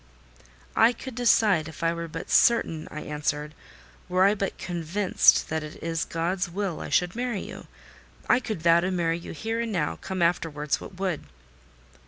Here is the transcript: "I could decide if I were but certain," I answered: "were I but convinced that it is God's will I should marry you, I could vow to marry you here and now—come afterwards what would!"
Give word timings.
"I 0.75 0.93
could 0.93 1.13
decide 1.13 1.67
if 1.67 1.83
I 1.83 1.93
were 1.93 2.07
but 2.07 2.31
certain," 2.31 2.87
I 2.89 3.01
answered: 3.01 3.53
"were 4.09 4.23
I 4.23 4.33
but 4.33 4.57
convinced 4.57 5.49
that 5.49 5.61
it 5.61 5.75
is 5.83 6.05
God's 6.05 6.49
will 6.49 6.79
I 6.81 6.89
should 6.89 7.15
marry 7.15 7.41
you, 7.43 7.67
I 8.27 8.39
could 8.39 8.63
vow 8.63 8.79
to 8.79 8.89
marry 8.89 9.19
you 9.19 9.31
here 9.31 9.59
and 9.61 9.71
now—come 9.71 10.23
afterwards 10.23 10.81
what 10.81 10.95
would!" 10.97 11.25